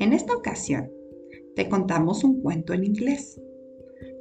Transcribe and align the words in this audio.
En 0.00 0.14
esta 0.14 0.34
ocasión, 0.34 0.90
te 1.54 1.68
contamos 1.68 2.24
un 2.24 2.40
cuento 2.40 2.72
en 2.72 2.84
inglés. 2.84 3.38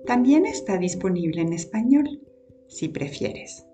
También 0.05 0.45
está 0.45 0.77
disponible 0.77 1.41
en 1.41 1.53
español, 1.53 2.21
si 2.67 2.89
prefieres. 2.89 3.65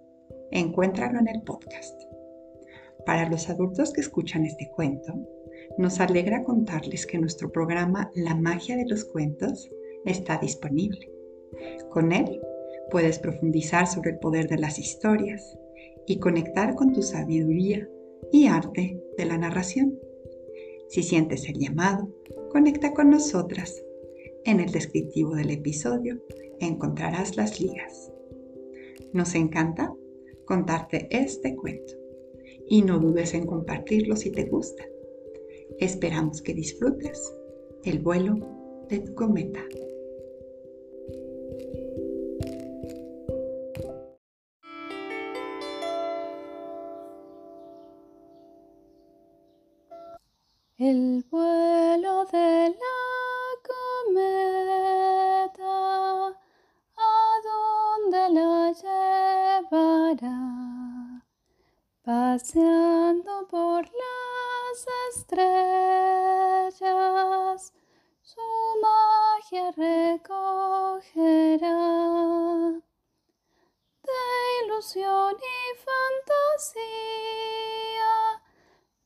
Encuéntralo 0.52 1.18
en 1.18 1.28
el 1.28 1.42
podcast. 1.42 2.00
Para 3.08 3.28
los 3.28 3.50
adultos 3.50 3.92
que 3.92 4.02
escuchan 4.02 4.46
este 4.46 4.70
cuento, 4.76 5.16
nos 5.80 6.00
alegra 6.00 6.44
contarles 6.44 7.08
que 7.08 7.18
nuestro 7.18 7.52
programa 7.52 8.12
La 8.14 8.36
magia 8.36 8.78
de 8.78 8.86
los 8.86 9.04
cuentos 9.06 9.68
está 10.06 10.38
disponible. 10.38 11.12
Con 11.90 12.12
él 12.12 12.40
puedes 12.92 13.18
profundizar 13.18 13.88
sobre 13.88 14.12
el 14.12 14.20
poder 14.20 14.48
de 14.48 14.60
las 14.60 14.78
historias 14.78 15.58
y 16.06 16.20
conectar 16.20 16.76
con 16.76 16.94
tu 16.94 17.02
sabiduría 17.02 17.90
y 18.32 18.46
arte 18.46 19.02
de 19.18 19.26
la 19.26 19.40
narración. 19.40 20.00
Si 20.88 21.04
sientes 21.04 21.48
el 21.50 21.60
llamado, 21.60 22.10
conecta 22.50 22.94
con 22.94 23.10
nosotras. 23.10 23.84
En 24.46 24.60
el 24.60 24.72
descriptivo 24.72 25.36
del 25.36 25.52
episodio 25.52 26.22
encontrarás 26.60 27.36
las 27.36 27.60
ligas. 27.60 28.12
Nos 29.14 29.36
encanta 29.36 29.94
contarte 30.46 31.08
este 31.10 31.56
cuento 31.56 31.94
y 32.68 32.82
no 32.82 33.00
dudes 33.00 33.34
en 33.34 33.46
compartirlo 33.46 34.16
si 34.16 34.32
te 34.32 34.46
gusta. 34.46 34.84
Esperamos 35.80 36.42
que 36.42 36.54
disfrutes 36.54 37.36
el 37.84 38.00
vuelo 38.00 38.36
de 38.90 39.00
tu 39.00 39.14
cometa. 39.16 39.62
Por 63.50 63.84
las 63.84 64.80
estrellas, 65.12 65.54
su 68.22 68.42
magia 68.82 69.72
recogerá 69.72 70.62
de 74.04 74.22
ilusión 74.66 75.36
y 75.36 75.58
fantasía 75.86 76.94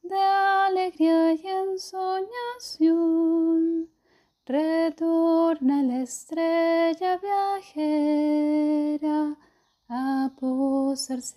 de 0.01 0.21
alegría 0.21 1.33
y 1.33 1.47
ensoñación. 1.47 2.99
Retorna 4.45 5.83
la 5.83 6.01
estrella 6.01 7.17
viajera 7.17 8.57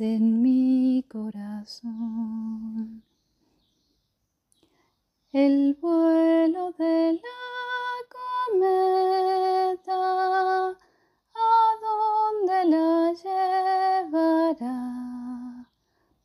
en 0.00 0.42
mi 0.42 1.04
corazón. 1.08 3.04
El 5.32 5.74
vuelo 5.80 6.72
de 6.72 7.12
la 7.12 7.20
cometa, 8.50 9.96
¿a 10.70 11.74
dónde 11.80 12.64
la 12.74 13.12
llevará? 14.02 14.80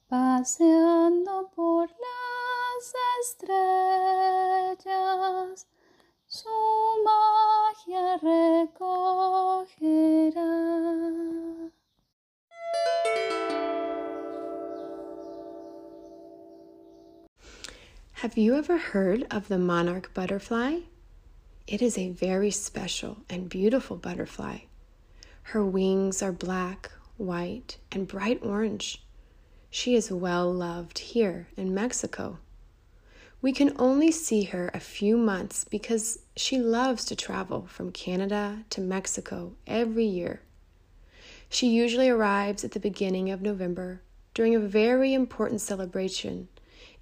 Paseando 0.07 1.51
por 1.55 1.87
las 1.89 2.93
estrellas, 3.21 4.87
su 6.25 6.49
magia 7.05 8.17
recogerá. 8.17 8.96
Have 18.27 18.37
you 18.37 18.57
ever 18.57 18.77
heard 18.77 19.25
of 19.31 19.47
the 19.47 19.57
monarch 19.57 20.13
butterfly? 20.13 20.79
It 21.65 21.81
is 21.81 21.97
a 21.97 22.09
very 22.09 22.51
special 22.51 23.19
and 23.29 23.47
beautiful 23.47 23.95
butterfly. 23.95 24.63
Her 25.43 25.63
wings 25.63 26.21
are 26.21 26.33
black, 26.33 26.91
white, 27.15 27.77
and 27.89 28.05
bright 28.05 28.43
orange. 28.43 29.01
She 29.69 29.95
is 29.95 30.11
well 30.11 30.51
loved 30.51 30.99
here 30.99 31.47
in 31.55 31.73
Mexico. 31.73 32.39
We 33.41 33.53
can 33.53 33.71
only 33.79 34.11
see 34.11 34.43
her 34.43 34.71
a 34.73 34.81
few 34.81 35.15
months 35.15 35.63
because 35.63 36.19
she 36.35 36.57
loves 36.59 37.05
to 37.05 37.15
travel 37.15 37.65
from 37.69 37.93
Canada 37.93 38.65
to 38.71 38.81
Mexico 38.81 39.53
every 39.65 40.05
year. 40.05 40.41
She 41.47 41.69
usually 41.69 42.09
arrives 42.09 42.65
at 42.65 42.73
the 42.73 42.81
beginning 42.81 43.31
of 43.31 43.41
November 43.41 44.01
during 44.33 44.53
a 44.53 44.59
very 44.59 45.13
important 45.13 45.61
celebration 45.61 46.49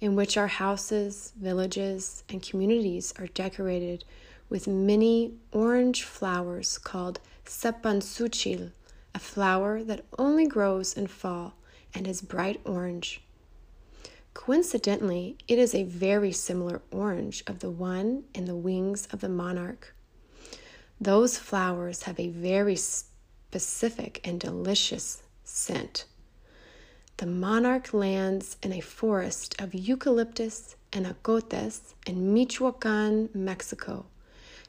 in 0.00 0.14
which 0.14 0.36
our 0.36 0.46
houses, 0.46 1.32
villages, 1.40 2.22
and 2.28 2.42
communities 2.42 3.12
are 3.18 3.26
decorated 3.28 4.04
with 4.48 4.68
many 4.68 5.32
orange 5.52 6.02
flowers 6.02 6.78
called 6.78 7.18
cempasúchil, 7.44 8.72
a 9.14 9.18
flower 9.18 9.82
that 9.82 10.04
only 10.18 10.46
grows 10.46 10.96
in 10.96 11.06
fall 11.06 11.54
and 11.94 12.06
is 12.06 12.20
bright 12.20 12.60
orange. 12.64 13.22
Coincidentally, 14.34 15.38
it 15.48 15.58
is 15.58 15.74
a 15.74 15.84
very 15.84 16.30
similar 16.30 16.82
orange 16.90 17.42
of 17.46 17.60
the 17.60 17.70
one 17.70 18.24
in 18.34 18.44
the 18.44 18.54
wings 18.54 19.06
of 19.10 19.20
the 19.20 19.28
monarch. 19.30 19.94
Those 21.00 21.38
flowers 21.38 22.02
have 22.02 22.20
a 22.20 22.28
very 22.28 22.76
specific 22.76 24.20
and 24.24 24.38
delicious 24.38 25.22
scent. 25.42 26.04
The 27.18 27.26
monarch 27.26 27.94
lands 27.94 28.58
in 28.62 28.74
a 28.74 28.80
forest 28.80 29.54
of 29.58 29.72
eucalyptus 29.72 30.76
and 30.92 31.06
ocotes 31.06 31.94
in 32.06 32.34
Michoacan, 32.34 33.30
Mexico, 33.32 34.04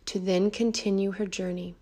to 0.06 0.18
then 0.18 0.50
continue 0.50 1.12
her 1.12 1.26
journey. 1.26 1.76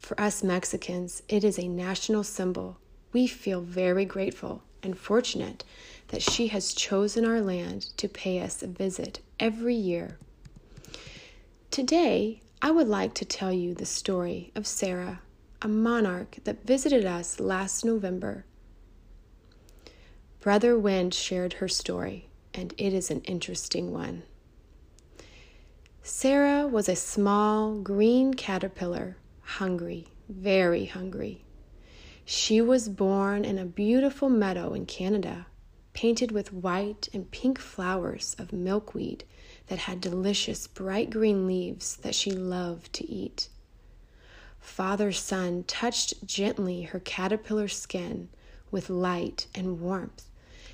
For 0.00 0.20
us 0.20 0.42
Mexicans, 0.42 1.22
it 1.28 1.44
is 1.44 1.56
a 1.56 1.68
national 1.68 2.24
symbol. 2.24 2.78
We 3.12 3.28
feel 3.28 3.60
very 3.60 4.04
grateful 4.04 4.64
and 4.82 4.98
fortunate 4.98 5.62
that 6.08 6.22
she 6.22 6.48
has 6.48 6.74
chosen 6.74 7.24
our 7.24 7.40
land 7.40 7.96
to 7.98 8.08
pay 8.08 8.40
us 8.40 8.64
a 8.64 8.66
visit 8.66 9.20
every 9.38 9.76
year. 9.76 10.18
Today, 11.70 12.40
I 12.60 12.72
would 12.72 12.88
like 12.88 13.14
to 13.14 13.24
tell 13.24 13.52
you 13.52 13.74
the 13.74 13.86
story 13.86 14.50
of 14.56 14.66
Sarah, 14.66 15.20
a 15.62 15.68
monarch 15.68 16.38
that 16.42 16.66
visited 16.66 17.04
us 17.04 17.38
last 17.38 17.84
November. 17.84 18.44
Brother 20.40 20.78
Wind 20.78 21.12
shared 21.12 21.52
her 21.54 21.68
story, 21.68 22.30
and 22.54 22.72
it 22.78 22.94
is 22.94 23.10
an 23.10 23.20
interesting 23.24 23.92
one. 23.92 24.22
Sarah 26.02 26.66
was 26.66 26.88
a 26.88 26.96
small 26.96 27.74
green 27.74 28.32
caterpillar, 28.32 29.18
hungry, 29.42 30.06
very 30.30 30.86
hungry. 30.86 31.44
She 32.24 32.62
was 32.62 32.88
born 32.88 33.44
in 33.44 33.58
a 33.58 33.66
beautiful 33.66 34.30
meadow 34.30 34.72
in 34.72 34.86
Canada, 34.86 35.46
painted 35.92 36.32
with 36.32 36.54
white 36.54 37.10
and 37.12 37.30
pink 37.30 37.58
flowers 37.58 38.34
of 38.38 38.50
milkweed 38.50 39.24
that 39.66 39.80
had 39.80 40.00
delicious 40.00 40.66
bright 40.66 41.10
green 41.10 41.46
leaves 41.46 41.96
that 41.96 42.14
she 42.14 42.30
loved 42.30 42.94
to 42.94 43.06
eat. 43.06 43.50
Father 44.58 45.12
Sun 45.12 45.64
touched 45.64 46.26
gently 46.26 46.80
her 46.84 47.00
caterpillar 47.00 47.68
skin 47.68 48.30
with 48.70 48.88
light 48.88 49.46
and 49.54 49.82
warmth 49.82 50.29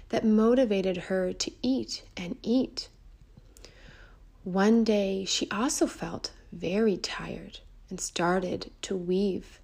that 0.08 0.25
motivated 0.25 0.97
her 0.97 1.32
to 1.32 1.53
eat 1.62 2.03
and 2.17 2.37
eat. 2.43 2.88
One 4.44 4.85
day 4.85 5.25
she 5.25 5.50
also 5.50 5.87
felt 5.87 6.32
very 6.53 6.97
tired 6.97 7.61
and 7.91 8.00
started 8.00 8.70
to 8.82 8.97
weave. 8.97 9.61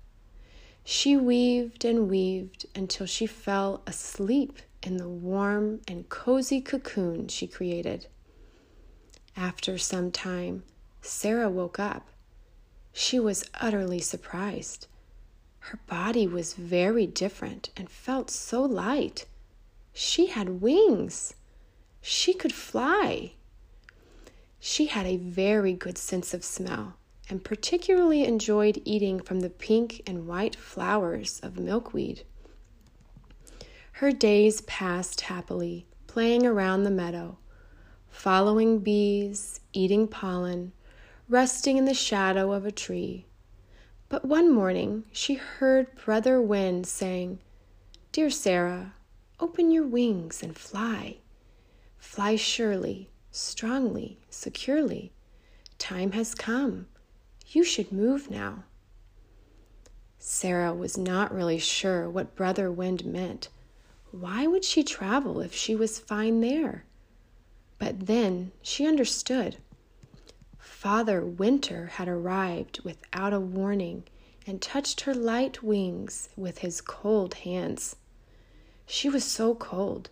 She 0.85 1.17
weaved 1.17 1.85
and 1.85 2.09
weaved 2.09 2.67
until 2.75 3.07
she 3.07 3.27
fell 3.27 3.83
asleep 3.87 4.59
in 4.83 4.97
the 4.97 5.09
warm 5.09 5.81
and 5.87 6.09
cozy 6.09 6.61
cocoon 6.61 7.29
she 7.29 7.47
created. 7.47 8.09
After 9.37 9.79
some 9.79 10.11
time, 10.11 10.65
Sarah 11.01 11.49
woke 11.49 11.79
up. 11.79 12.09
She 12.93 13.19
was 13.19 13.49
utterly 13.61 14.01
surprised. 14.01 14.89
Her 15.61 15.79
body 15.87 16.27
was 16.27 16.55
very 16.55 17.07
different 17.07 17.71
and 17.77 17.89
felt 17.89 18.31
so 18.31 18.63
light. 18.63 19.27
She 19.93 20.27
had 20.27 20.61
wings. 20.61 21.35
She 22.01 22.33
could 22.35 22.53
fly. 22.53 23.33
She 24.59 24.87
had 24.87 25.07
a 25.07 25.17
very 25.17 25.73
good 25.73 25.99
sense 25.99 26.33
of 26.33 26.45
smell 26.45 26.97
and 27.29 27.45
particularly 27.45 28.25
enjoyed 28.25 28.83
eating 28.85 29.21
from 29.21 29.41
the 29.41 29.51
pink 29.51 30.03
and 30.07 30.27
white 30.27 30.57
flowers 30.57 31.41
of 31.43 31.59
milkweed. 31.59 32.25
Her 33.93 34.13
days 34.13 34.61
passed 34.63 35.23
happily, 35.23 35.87
playing 36.07 36.45
around 36.45 36.83
the 36.83 36.91
meadow, 36.91 37.39
following 38.11 38.81
bees, 38.81 39.61
eating 39.73 40.09
pollen, 40.09 40.73
resting 41.29 41.79
in 41.79 41.85
the 41.85 41.95
shadow 41.95 42.53
of 42.53 42.67
a 42.67 42.73
tree. 42.73 43.25
But 44.09 44.25
one 44.25 44.53
morning 44.53 45.05
she 45.13 45.35
heard 45.35 45.95
Brother 46.05 46.41
Wind 46.43 46.87
saying, 46.87 47.39
Dear 48.11 48.29
Sarah, 48.29 48.95
open 49.43 49.73
your 49.73 49.85
wings 49.85 50.41
and 50.41 50.57
fly. 50.57 51.17
Fly 51.99 52.37
surely, 52.37 53.11
strongly, 53.33 54.17
securely. 54.31 55.11
Time 55.79 56.13
has 56.13 56.33
come. 56.33 56.87
You 57.49 57.65
should 57.65 57.91
move 57.91 58.31
now. 58.31 58.63
Sarah 60.17 60.73
was 60.73 60.97
not 60.97 61.35
really 61.35 61.59
sure 61.59 62.09
what 62.09 62.37
Brother 62.37 62.71
Wind 62.71 63.05
meant. 63.05 63.49
Why 64.13 64.47
would 64.47 64.65
she 64.65 64.85
travel 64.85 65.41
if 65.41 65.53
she 65.53 65.75
was 65.75 65.99
fine 65.99 66.41
there? 66.41 66.85
But 67.81 68.07
then 68.07 68.53
she 68.63 68.87
understood. 68.87 69.57
Father 70.57 71.21
Winter 71.27 71.87
had 71.87 72.07
arrived 72.07 72.79
without 72.85 73.33
a 73.33 73.41
warning 73.41 74.05
and 74.47 74.63
touched 74.63 75.01
her 75.01 75.15
light 75.15 75.65
wings 75.65 76.29
with 76.37 76.59
his 76.59 76.81
cold 76.81 77.35
hands. 77.35 77.97
She 78.87 79.09
was 79.09 79.25
so 79.25 79.55
cold. 79.55 80.11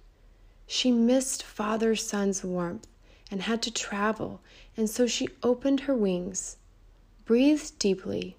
She 0.67 0.93
missed 0.93 1.43
Father 1.43 1.97
Sun's 1.97 2.45
warmth 2.45 2.87
and 3.31 3.43
had 3.43 3.63
to 3.63 3.71
travel, 3.71 4.41
and 4.77 4.89
so 4.89 5.07
she 5.07 5.29
opened 5.43 5.81
her 5.81 5.95
wings, 5.95 6.57
breathed 7.25 7.79
deeply, 7.79 8.37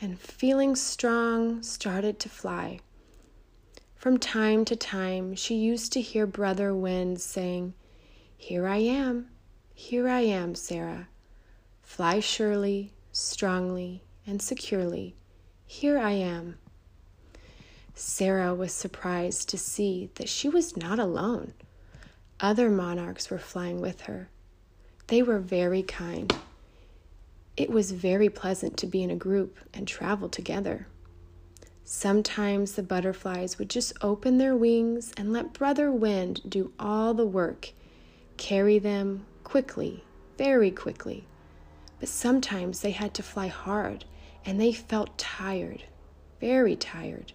and 0.00 0.18
feeling 0.18 0.76
strong, 0.76 1.62
started 1.62 2.18
to 2.20 2.28
fly. 2.28 2.80
From 3.96 4.18
time 4.18 4.64
to 4.66 4.76
time, 4.76 5.34
she 5.34 5.56
used 5.56 5.92
to 5.92 6.00
hear 6.00 6.26
Brother 6.26 6.74
Wind 6.74 7.20
saying, 7.20 7.74
Here 8.36 8.66
I 8.66 8.76
am, 8.76 9.30
here 9.74 10.08
I 10.08 10.20
am, 10.20 10.54
Sarah. 10.54 11.08
Fly 11.82 12.20
surely, 12.20 12.92
strongly, 13.12 14.02
and 14.26 14.42
securely. 14.42 15.14
Here 15.66 15.98
I 15.98 16.12
am. 16.12 16.58
Sarah 17.98 18.54
was 18.54 18.72
surprised 18.72 19.48
to 19.48 19.58
see 19.58 20.10
that 20.14 20.28
she 20.28 20.48
was 20.48 20.76
not 20.76 20.98
alone. 20.98 21.52
Other 22.40 22.70
monarchs 22.70 23.30
were 23.30 23.38
flying 23.38 23.80
with 23.80 24.02
her. 24.02 24.28
They 25.08 25.22
were 25.22 25.38
very 25.38 25.82
kind. 25.82 26.34
It 27.56 27.70
was 27.70 27.90
very 27.92 28.28
pleasant 28.28 28.76
to 28.78 28.86
be 28.86 29.02
in 29.02 29.10
a 29.10 29.16
group 29.16 29.58
and 29.74 29.88
travel 29.88 30.28
together. 30.28 30.86
Sometimes 31.84 32.72
the 32.72 32.82
butterflies 32.82 33.58
would 33.58 33.70
just 33.70 33.92
open 34.00 34.38
their 34.38 34.54
wings 34.54 35.12
and 35.16 35.32
let 35.32 35.52
Brother 35.52 35.90
Wind 35.90 36.42
do 36.48 36.72
all 36.78 37.14
the 37.14 37.26
work, 37.26 37.72
carry 38.36 38.78
them 38.78 39.26
quickly, 39.42 40.04
very 40.36 40.70
quickly 40.70 41.26
but 42.00 42.08
sometimes 42.08 42.80
they 42.80 42.92
had 42.92 43.14
to 43.14 43.22
fly 43.22 43.48
hard 43.48 44.04
and 44.44 44.60
they 44.60 44.72
felt 44.72 45.18
tired, 45.18 45.84
very 46.40 46.76
tired. 46.76 47.32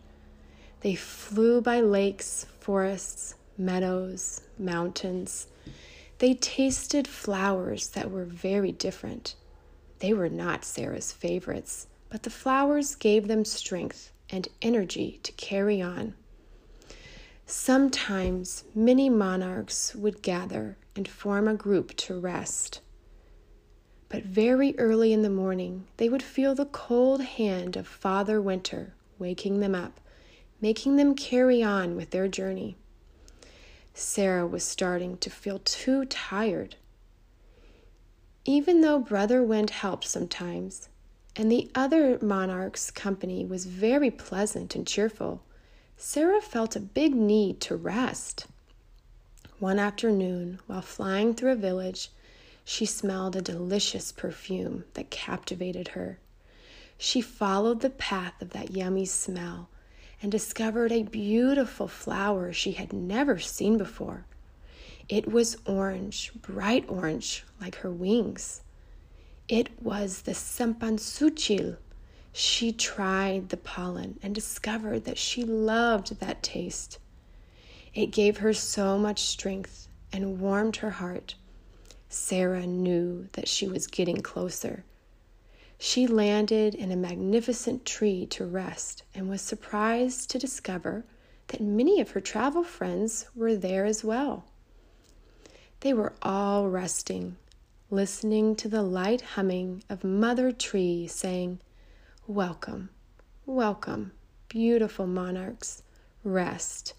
They 0.83 0.95
flew 0.95 1.61
by 1.61 1.79
lakes, 1.79 2.45
forests, 2.59 3.35
meadows, 3.57 4.41
mountains. 4.59 5.47
They 6.19 6.33
tasted 6.33 7.07
flowers 7.07 7.87
that 7.91 8.11
were 8.11 8.25
very 8.25 8.73
different. 8.73 9.35
They 9.99 10.11
were 10.11 10.27
not 10.27 10.65
Sarah's 10.65 11.13
favorites, 11.13 11.87
but 12.09 12.23
the 12.23 12.29
flowers 12.29 12.95
gave 12.95 13.29
them 13.29 13.45
strength 13.45 14.11
and 14.29 14.49
energy 14.61 15.21
to 15.23 15.31
carry 15.31 15.81
on. 15.81 16.15
Sometimes 17.45 18.65
many 18.75 19.09
monarchs 19.09 19.95
would 19.95 20.21
gather 20.21 20.75
and 20.97 21.07
form 21.07 21.47
a 21.47 21.55
group 21.55 21.95
to 21.95 22.19
rest. 22.19 22.81
But 24.09 24.23
very 24.23 24.77
early 24.77 25.13
in 25.13 25.21
the 25.21 25.29
morning, 25.29 25.87
they 25.95 26.09
would 26.09 26.23
feel 26.23 26.55
the 26.55 26.65
cold 26.65 27.21
hand 27.21 27.77
of 27.77 27.87
Father 27.87 28.41
Winter 28.41 28.93
waking 29.17 29.61
them 29.61 29.75
up, 29.75 30.01
making 30.63 30.95
them 30.95 31.13
carry 31.13 31.61
on 31.61 31.93
with 31.93 32.11
their 32.11 32.29
journey. 32.29 32.73
Sarah 33.93 34.47
was 34.47 34.63
starting 34.63 35.17
to 35.17 35.29
feel 35.29 35.59
too 35.59 36.05
tired. 36.05 36.77
Even 38.45 38.79
though 38.79 38.97
Brother 38.97 39.43
Wind 39.43 39.71
helped 39.71 40.05
sometimes, 40.05 40.87
and 41.35 41.51
the 41.51 41.69
other 41.75 42.17
monarch's 42.21 42.91
company 42.91 43.43
was 43.45 43.65
very 43.65 44.09
pleasant 44.09 44.73
and 44.73 44.87
cheerful, 44.87 45.43
Sarah 45.97 46.39
felt 46.39 46.77
a 46.77 46.79
big 46.79 47.13
need 47.13 47.59
to 47.59 47.75
rest. 47.75 48.47
One 49.59 49.79
afternoon, 49.79 50.59
while 50.67 50.81
flying 50.81 51.33
through 51.33 51.51
a 51.51 51.55
village, 51.55 52.09
she 52.63 52.85
smelled 52.85 53.35
a 53.35 53.41
delicious 53.41 54.13
perfume 54.13 54.85
that 54.93 55.09
captivated 55.09 55.89
her. 55.89 56.19
She 56.97 57.19
followed 57.19 57.81
the 57.81 57.89
path 57.89 58.41
of 58.41 58.51
that 58.51 58.71
yummy 58.71 59.05
smell 59.05 59.67
and 60.23 60.31
discovered 60.31 60.93
a 60.93 61.03
beautiful 61.03 61.87
flower 61.87 62.53
she 62.53 62.71
had 62.71 62.93
never 62.93 63.37
seen 63.37 63.77
before. 63.77 64.25
It 65.09 65.29
was 65.29 65.57
orange, 65.65 66.31
bright 66.41 66.85
orange, 66.87 67.43
like 67.59 67.75
her 67.75 67.91
wings. 67.91 68.61
It 69.49 69.83
was 69.83 70.21
the 70.21 70.31
cempasúchil. 70.31 71.75
She 72.31 72.71
tried 72.71 73.49
the 73.49 73.57
pollen 73.57 74.17
and 74.23 74.33
discovered 74.33 75.03
that 75.03 75.17
she 75.17 75.43
loved 75.43 76.21
that 76.21 76.41
taste. 76.41 76.99
It 77.93 78.07
gave 78.07 78.37
her 78.37 78.53
so 78.53 78.97
much 78.97 79.23
strength 79.23 79.89
and 80.13 80.39
warmed 80.39 80.77
her 80.77 80.91
heart. 80.91 81.35
Sarah 82.07 82.65
knew 82.65 83.27
that 83.33 83.49
she 83.49 83.67
was 83.67 83.87
getting 83.87 84.21
closer. 84.21 84.85
She 85.85 86.07
landed 86.07 86.75
in 86.75 86.93
a 86.93 86.95
magnificent 86.95 87.83
tree 87.83 88.25
to 88.27 88.45
rest 88.45 89.03
and 89.13 89.27
was 89.27 89.41
surprised 89.41 90.29
to 90.29 90.39
discover 90.39 91.03
that 91.47 91.59
many 91.59 91.99
of 91.99 92.11
her 92.11 92.21
travel 92.21 92.63
friends 92.63 93.25
were 93.35 93.53
there 93.53 93.83
as 93.83 94.01
well. 94.01 94.45
They 95.81 95.93
were 95.93 96.13
all 96.21 96.69
resting, 96.69 97.35
listening 97.91 98.55
to 98.55 98.69
the 98.69 98.81
light 98.81 99.19
humming 99.35 99.83
of 99.89 100.05
Mother 100.05 100.53
Tree 100.53 101.05
saying, 101.05 101.59
Welcome, 102.27 102.87
welcome, 103.45 104.13
beautiful 104.47 105.05
monarchs. 105.05 105.83
Rest, 106.23 106.93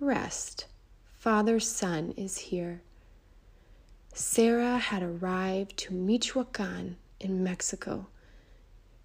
rest. 0.00 0.66
Father 1.12 1.60
Sun 1.60 2.14
is 2.16 2.38
here. 2.38 2.82
Sarah 4.12 4.78
had 4.78 5.04
arrived 5.04 5.76
to 5.76 5.94
Michoacan 5.94 6.96
in 7.20 7.42
Mexico. 7.42 8.06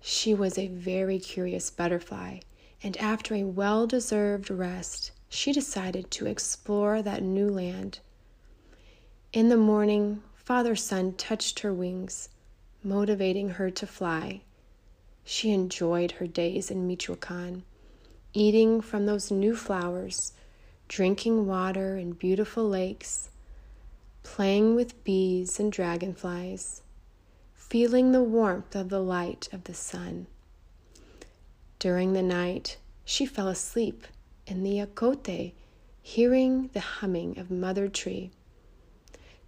She 0.01 0.33
was 0.33 0.57
a 0.57 0.67
very 0.67 1.19
curious 1.19 1.69
butterfly, 1.69 2.39
and 2.81 2.95
after 2.97 3.35
a 3.35 3.43
well 3.43 3.87
deserved 3.87 4.49
rest, 4.49 5.11
she 5.29 5.51
decided 5.51 6.11
to 6.11 6.25
explore 6.25 7.01
that 7.01 7.23
new 7.23 7.49
land. 7.49 7.99
In 9.31 9.49
the 9.49 9.57
morning, 9.57 10.21
Father 10.35 10.75
Sun 10.75 11.13
touched 11.13 11.61
her 11.61 11.73
wings, 11.73 12.29
motivating 12.83 13.49
her 13.49 13.71
to 13.71 13.87
fly. 13.87 14.41
She 15.23 15.51
enjoyed 15.51 16.11
her 16.13 16.27
days 16.27 16.69
in 16.69 16.85
Michoacan, 16.85 17.63
eating 18.33 18.81
from 18.81 19.05
those 19.05 19.31
new 19.31 19.55
flowers, 19.55 20.33
drinking 20.87 21.47
water 21.47 21.97
in 21.97 22.11
beautiful 22.11 22.67
lakes 22.67 23.29
playing 24.23 24.73
with 24.75 25.03
bees 25.03 25.59
and 25.59 25.71
dragonflies, 25.71 26.82
feeling 27.73 28.11
the 28.11 28.21
warmth 28.21 28.75
of 28.75 28.89
the 28.89 29.01
light 29.01 29.49
of 29.51 29.63
the 29.63 29.73
sun. 29.73 30.27
During 31.79 32.13
the 32.13 32.21
night, 32.21 32.77
she 33.03 33.25
fell 33.25 33.47
asleep 33.47 34.05
in 34.45 34.61
the 34.61 34.79
ocote, 34.79 35.53
hearing 35.99 36.69
the 36.73 36.79
humming 36.79 37.39
of 37.39 37.49
Mother 37.49 37.87
Tree. 37.87 38.29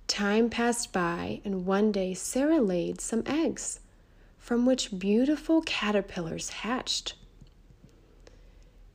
Time 0.08 0.50
passed 0.50 0.92
by, 0.92 1.40
and 1.46 1.68
one 1.68 1.92
day 1.92 2.16
Sarah 2.16 2.62
laid 2.62 3.00
some 3.00 3.22
eggs, 3.28 3.82
from 4.40 4.66
which 4.66 4.98
beautiful 4.98 5.62
caterpillars 5.62 6.50
hatched. 6.50 7.14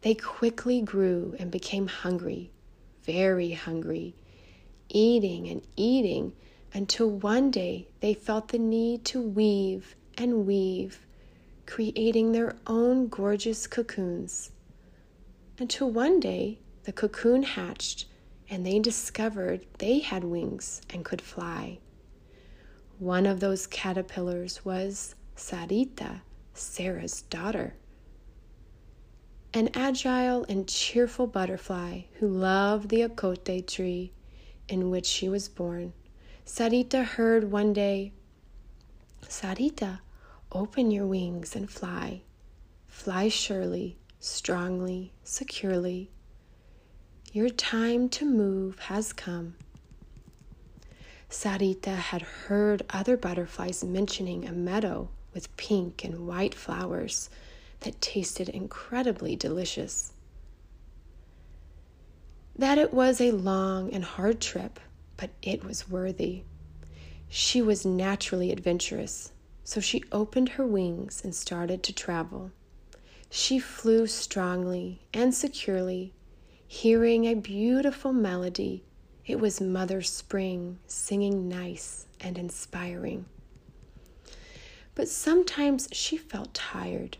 They 0.00 0.16
quickly 0.16 0.82
grew 0.82 1.36
and 1.38 1.52
became 1.52 1.86
hungry, 1.86 2.50
very 3.04 3.52
hungry, 3.52 4.16
eating 4.88 5.46
and 5.46 5.62
eating 5.76 6.32
until 6.72 7.10
one 7.10 7.50
day 7.50 7.88
they 8.00 8.14
felt 8.14 8.48
the 8.48 8.58
need 8.58 9.04
to 9.04 9.20
weave 9.20 9.96
and 10.16 10.46
weave, 10.46 11.06
creating 11.66 12.32
their 12.32 12.56
own 12.66 13.08
gorgeous 13.08 13.66
cocoons. 13.66 14.50
Until 15.58 15.90
one 15.90 16.20
day 16.20 16.58
the 16.84 16.92
cocoon 16.92 17.42
hatched 17.42 18.06
and 18.48 18.66
they 18.66 18.78
discovered 18.78 19.66
they 19.78 20.00
had 20.00 20.24
wings 20.24 20.82
and 20.90 21.04
could 21.04 21.22
fly. 21.22 21.78
One 22.98 23.26
of 23.26 23.40
those 23.40 23.66
caterpillars 23.66 24.64
was 24.64 25.14
Sarita, 25.36 26.20
Sarah's 26.52 27.22
daughter. 27.22 27.74
An 29.54 29.70
agile 29.74 30.44
and 30.48 30.68
cheerful 30.68 31.26
butterfly 31.26 32.02
who 32.18 32.28
loved 32.28 32.88
the 32.88 33.00
ocote 33.00 33.66
tree 33.66 34.12
in 34.68 34.90
which 34.90 35.06
she 35.06 35.28
was 35.28 35.48
born. 35.48 35.92
Sarita 36.46 37.04
heard 37.04 37.50
one 37.50 37.72
day, 37.72 38.12
Sarita, 39.22 40.00
open 40.50 40.90
your 40.90 41.06
wings 41.06 41.54
and 41.54 41.70
fly. 41.70 42.22
Fly 42.88 43.28
surely, 43.28 43.96
strongly, 44.18 45.12
securely. 45.22 46.10
Your 47.32 47.48
time 47.48 48.08
to 48.10 48.24
move 48.24 48.78
has 48.80 49.12
come. 49.12 49.54
Sarita 51.30 51.94
had 51.94 52.22
heard 52.22 52.82
other 52.90 53.16
butterflies 53.16 53.84
mentioning 53.84 54.44
a 54.44 54.52
meadow 54.52 55.08
with 55.32 55.56
pink 55.56 56.02
and 56.02 56.26
white 56.26 56.54
flowers 56.56 57.30
that 57.80 58.00
tasted 58.00 58.48
incredibly 58.48 59.36
delicious. 59.36 60.12
That 62.56 62.78
it 62.78 62.92
was 62.92 63.20
a 63.20 63.30
long 63.30 63.92
and 63.92 64.04
hard 64.04 64.40
trip, 64.40 64.80
but 65.20 65.30
it 65.42 65.62
was 65.62 65.90
worthy. 65.90 66.44
She 67.28 67.60
was 67.60 67.84
naturally 67.84 68.50
adventurous, 68.50 69.32
so 69.62 69.78
she 69.78 70.02
opened 70.10 70.48
her 70.50 70.66
wings 70.66 71.20
and 71.22 71.34
started 71.34 71.82
to 71.82 71.92
travel. 71.92 72.52
She 73.28 73.58
flew 73.58 74.06
strongly 74.06 75.02
and 75.12 75.34
securely, 75.34 76.14
hearing 76.66 77.26
a 77.26 77.34
beautiful 77.34 78.14
melody 78.14 78.82
it 79.26 79.38
was 79.38 79.60
Mother 79.60 80.00
Spring 80.00 80.78
singing 80.86 81.48
nice 81.48 82.06
and 82.20 82.38
inspiring. 82.38 83.26
But 84.94 85.08
sometimes 85.08 85.88
she 85.92 86.16
felt 86.16 86.54
tired, 86.54 87.18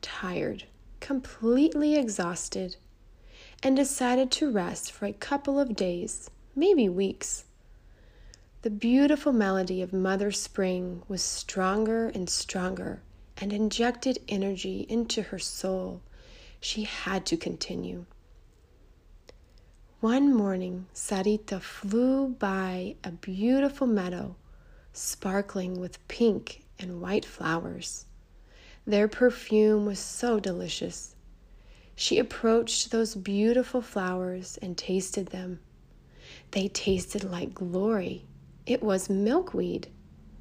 tired, 0.00 0.64
completely 1.00 1.96
exhausted, 1.96 2.76
and 3.62 3.76
decided 3.76 4.30
to 4.32 4.50
rest 4.50 4.90
for 4.90 5.04
a 5.06 5.12
couple 5.12 5.60
of 5.60 5.76
days, 5.76 6.30
maybe 6.54 6.88
weeks. 6.88 7.44
The 8.62 8.70
beautiful 8.70 9.32
melody 9.32 9.82
of 9.82 9.92
Mother 9.92 10.30
Spring 10.30 11.02
was 11.08 11.22
stronger 11.22 12.08
and 12.08 12.28
stronger 12.28 13.02
and 13.36 13.52
injected 13.52 14.18
energy 14.28 14.86
into 14.88 15.22
her 15.22 15.38
soul. 15.38 16.00
She 16.60 16.84
had 16.84 17.26
to 17.26 17.36
continue. 17.36 18.04
One 20.00 20.34
morning, 20.34 20.86
Sarita 20.94 21.60
flew 21.60 22.28
by 22.28 22.96
a 23.02 23.12
beautiful 23.12 23.86
meadow, 23.86 24.36
sparkling 24.92 25.80
with 25.80 26.06
pink 26.08 26.64
and 26.78 27.00
white 27.00 27.24
flowers. 27.24 28.06
Their 28.86 29.08
perfume 29.08 29.86
was 29.86 29.98
so 29.98 30.40
delicious. 30.40 31.14
She 31.94 32.18
approached 32.18 32.90
those 32.90 33.14
beautiful 33.14 33.80
flowers 33.80 34.58
and 34.60 34.76
tasted 34.76 35.28
them. 35.28 35.60
They 36.52 36.68
tasted 36.68 37.24
like 37.24 37.54
glory. 37.54 38.26
It 38.66 38.82
was 38.82 39.08
milkweed. 39.08 39.88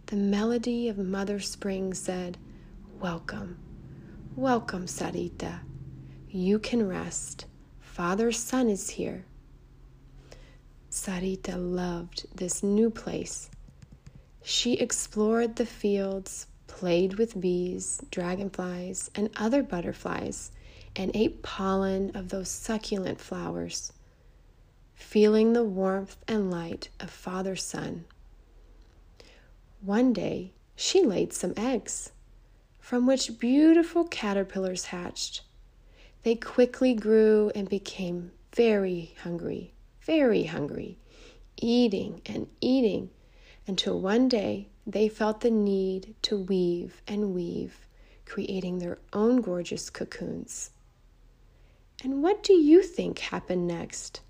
The 0.07 0.17
melody 0.17 0.89
of 0.89 0.97
Mother 0.97 1.39
Spring 1.39 1.93
said, 1.93 2.37
Welcome, 2.99 3.57
welcome, 4.35 4.87
Sarita. 4.87 5.61
You 6.29 6.59
can 6.59 6.85
rest. 6.85 7.45
Father 7.79 8.33
Sun 8.33 8.69
is 8.69 8.89
here. 8.89 9.23
Sarita 10.89 11.55
loved 11.55 12.25
this 12.35 12.61
new 12.61 12.89
place. 12.89 13.49
She 14.43 14.73
explored 14.73 15.55
the 15.55 15.65
fields, 15.65 16.47
played 16.67 17.13
with 17.13 17.39
bees, 17.39 18.01
dragonflies, 18.11 19.09
and 19.15 19.29
other 19.37 19.63
butterflies, 19.63 20.51
and 20.93 21.11
ate 21.13 21.41
pollen 21.41 22.11
of 22.15 22.27
those 22.27 22.49
succulent 22.49 23.21
flowers, 23.21 23.93
feeling 25.01 25.53
the 25.53 25.63
warmth 25.63 26.17
and 26.27 26.49
light 26.49 26.89
of 26.99 27.09
Father 27.09 27.55
Sun. 27.55 28.05
One 29.81 30.13
day, 30.13 30.53
she 30.75 31.03
laid 31.03 31.33
some 31.33 31.53
eggs, 31.57 32.11
from 32.79 33.05
which 33.05 33.39
beautiful 33.39 34.05
caterpillars 34.05 34.85
hatched. 34.85 35.41
They 36.23 36.35
quickly 36.35 36.93
grew 36.93 37.51
and 37.55 37.67
became 37.67 38.31
very 38.53 39.15
hungry 39.23 39.73
very 40.01 40.43
hungry, 40.43 40.97
eating 41.57 42.21
and 42.25 42.47
eating 42.59 43.09
until 43.67 43.99
one 43.99 44.27
day 44.27 44.67
they 44.85 45.07
felt 45.07 45.41
the 45.41 45.51
need 45.51 46.15
to 46.23 46.37
weave 46.37 47.01
and 47.07 47.33
weave, 47.33 47.85
creating 48.25 48.79
their 48.79 48.97
own 49.13 49.41
gorgeous 49.41 49.89
cocoons. 49.89 50.71
And 52.03 52.23
what 52.23 52.41
do 52.41 52.53
you 52.53 52.81
think 52.81 53.19
happened 53.19 53.67
next? 53.67 54.21